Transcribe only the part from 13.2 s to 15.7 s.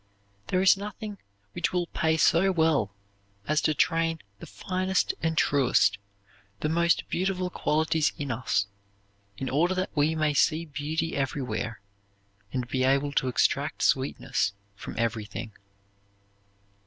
extract sweetness from everything.